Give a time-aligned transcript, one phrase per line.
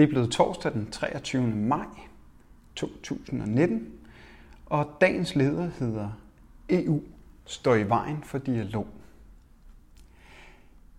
[0.00, 1.42] Det er blevet torsdag den 23.
[1.42, 1.86] maj
[2.76, 3.88] 2019,
[4.66, 6.08] og dagens leder hedder
[6.70, 7.00] EU
[7.44, 8.86] står i vejen for dialog.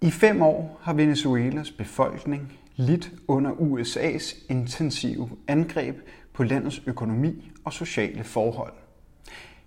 [0.00, 5.96] I fem år har Venezuelas befolkning lidt under USA's intensive angreb
[6.32, 8.72] på landets økonomi og sociale forhold.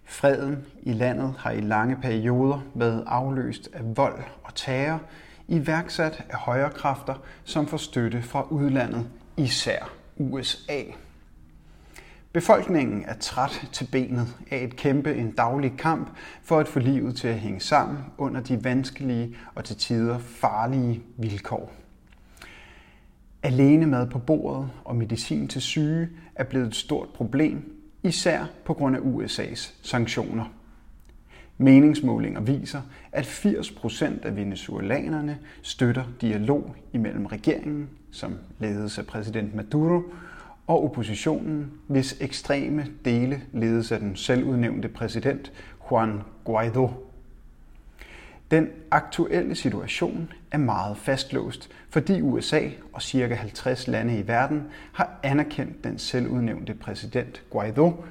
[0.06, 5.02] Freden i landet har i lange perioder været afløst af vold og terror,
[5.48, 9.10] iværksat af højre kræfter, som får støtte fra udlandet,
[9.40, 10.84] især USA.
[12.34, 16.10] Befolkningen er træt til benet af at kæmpe en daglig kamp
[16.44, 21.02] for at få livet til at hænge sammen under de vanskelige og til tider farlige
[21.18, 21.74] vilkår.
[23.44, 28.74] Alene mad på bordet og medicin til syge er blevet et stort problem, især på
[28.74, 30.46] grund af USA's sanktioner.
[31.62, 32.82] Meningsmålinger viser,
[33.12, 40.02] at 80% af venezuelanerne støtter dialog imellem regeringen, som ledes af præsident Maduro,
[40.68, 45.52] og oppositionen, hvis ekstreme dele ledes af den selvudnævnte præsident
[45.92, 46.90] Juan Guaido.
[48.52, 52.62] Den aktuelle situation er meget fastlåst, fordi USA
[52.94, 53.34] og ca.
[53.34, 58.04] 50 lande i verden har anerkendt den selvudnævnte præsident Guaido,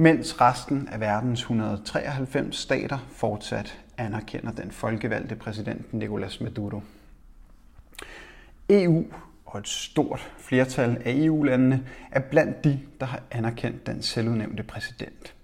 [0.00, 6.82] mens resten af verdens 193 stater fortsat anerkender den folkevalgte præsident Nicolas Maduro.
[8.70, 9.04] EU
[9.46, 15.34] og et stort flertal af EU-landene er blandt de, der har anerkendt den selvudnævnte præsident.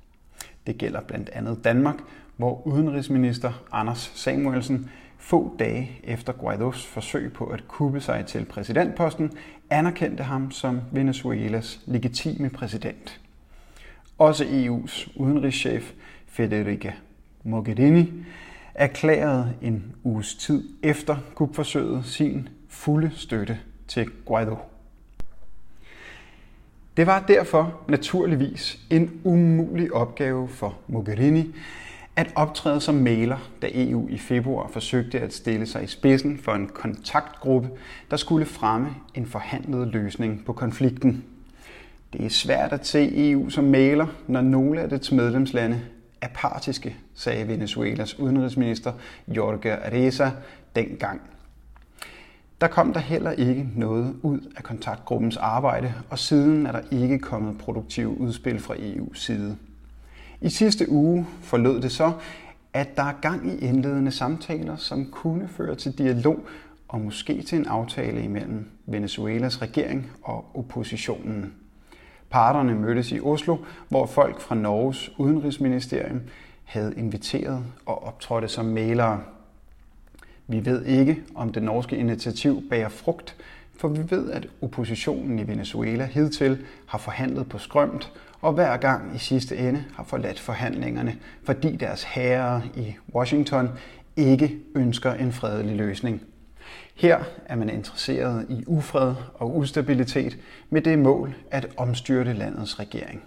[0.66, 1.96] Det gælder blandt andet Danmark,
[2.36, 9.32] hvor udenrigsminister Anders Samuelsen få dage efter Guaidos forsøg på at kuppe sig til præsidentposten,
[9.70, 13.20] anerkendte ham som Venezuelas legitime præsident.
[14.18, 15.92] Også EU's udenrigschef
[16.26, 16.92] Federica
[17.44, 18.12] Mogherini
[18.74, 24.56] erklærede en uges tid efter kupforsøget sin fulde støtte til Guaido.
[26.96, 31.54] Det var derfor naturligvis en umulig opgave for Mogherini
[32.16, 36.52] at optræde som maler, da EU i februar forsøgte at stille sig i spidsen for
[36.52, 37.70] en kontaktgruppe,
[38.10, 41.24] der skulle fremme en forhandlet løsning på konflikten.
[42.18, 45.80] Det er svært at se EU som maler, når nogle af dets medlemslande
[46.20, 48.92] er partiske, sagde Venezuelas udenrigsminister
[49.28, 50.30] Jorge Areza
[50.76, 51.20] dengang.
[52.60, 57.18] Der kom der heller ikke noget ud af kontaktgruppens arbejde, og siden er der ikke
[57.18, 59.56] kommet produktive udspil fra EU's side.
[60.40, 62.12] I sidste uge forlød det så,
[62.72, 66.46] at der er gang i indledende samtaler, som kunne føre til dialog
[66.88, 71.52] og måske til en aftale imellem Venezuelas regering og oppositionen.
[72.34, 73.56] Parterne mødtes i Oslo,
[73.88, 76.20] hvor folk fra Norges udenrigsministerium
[76.64, 79.20] havde inviteret og optrådte som malere.
[80.46, 83.36] Vi ved ikke, om det norske initiativ bærer frugt,
[83.76, 89.16] for vi ved, at oppositionen i Venezuela hidtil har forhandlet på skrømt, og hver gang
[89.16, 93.68] i sidste ende har forladt forhandlingerne, fordi deres herrer i Washington
[94.16, 96.22] ikke ønsker en fredelig løsning.
[96.94, 100.38] Her er man interesseret i ufred og ustabilitet
[100.70, 103.22] med det mål at omstyrte landets regering.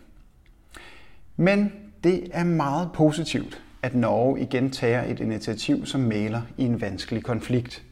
[1.36, 1.72] Men
[2.04, 7.24] det er meget positivt, at Norge igen tager et initiativ som maler i en vanskelig
[7.24, 7.84] konflikt.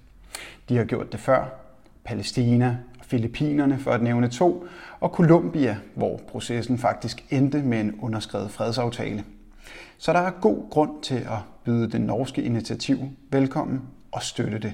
[0.70, 1.46] De har gjort det før.
[2.04, 4.68] Palæstina og Filippinerne for at nævne to,
[5.00, 9.24] og Colombia, hvor processen faktisk endte med en underskrevet fredsaftale.
[9.98, 12.98] Så der er god grund til at byde det norske initiativ
[13.32, 13.82] velkommen
[14.12, 14.74] og støtte det.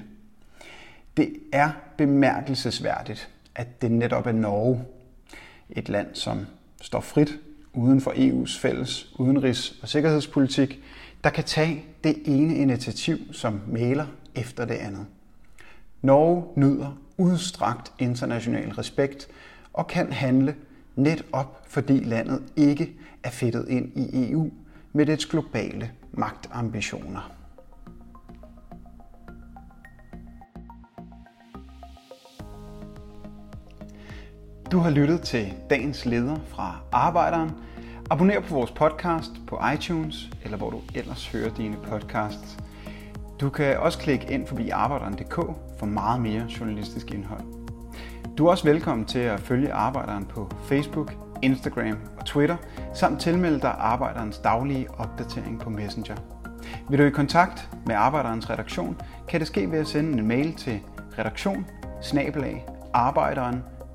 [1.16, 4.84] Det er bemærkelsesværdigt, at det netop er Norge,
[5.70, 6.46] et land, som
[6.80, 7.38] står frit
[7.72, 10.82] uden for EU's fælles udenrigs- og sikkerhedspolitik,
[11.24, 15.06] der kan tage det ene initiativ som maler efter det andet.
[16.02, 19.28] Norge nyder udstrakt international respekt
[19.72, 20.54] og kan handle
[20.96, 24.50] netop fordi landet ikke er fedtet ind i EU
[24.92, 27.41] med dets globale magtambitioner.
[34.72, 37.50] Du har lyttet til dagens leder fra Arbejderen.
[38.10, 42.58] Abonner på vores podcast på iTunes, eller hvor du ellers hører dine podcasts.
[43.40, 45.34] Du kan også klikke ind forbi arbejderen.dk
[45.78, 47.42] for meget mere journalistisk indhold.
[48.38, 52.56] Du er også velkommen til at følge Arbejderen på Facebook, Instagram og Twitter,
[52.94, 56.16] samt tilmelde dig Arbejderens daglige opdatering på Messenger.
[56.88, 60.54] Vil du i kontakt med Arbejderens redaktion, kan det ske ved at sende en mail
[60.54, 60.80] til
[61.18, 61.66] redaktion
[62.94, 63.71] arbejderen.dk.